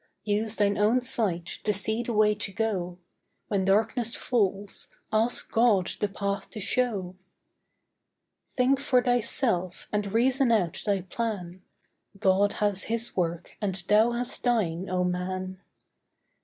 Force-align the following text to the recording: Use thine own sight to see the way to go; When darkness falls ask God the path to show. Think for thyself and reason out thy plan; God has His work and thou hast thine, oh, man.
Use 0.23 0.55
thine 0.55 0.79
own 0.79 0.99
sight 0.99 1.45
to 1.63 1.71
see 1.71 2.01
the 2.01 2.11
way 2.11 2.33
to 2.33 2.51
go; 2.51 2.97
When 3.49 3.65
darkness 3.65 4.15
falls 4.15 4.87
ask 5.13 5.51
God 5.51 5.91
the 5.99 6.07
path 6.09 6.49
to 6.49 6.59
show. 6.59 7.15
Think 8.49 8.79
for 8.79 9.03
thyself 9.03 9.87
and 9.91 10.11
reason 10.11 10.51
out 10.51 10.81
thy 10.87 11.01
plan; 11.01 11.61
God 12.17 12.53
has 12.53 12.85
His 12.85 13.15
work 13.15 13.55
and 13.61 13.75
thou 13.87 14.13
hast 14.13 14.41
thine, 14.43 14.89
oh, 14.89 15.03
man. 15.03 15.61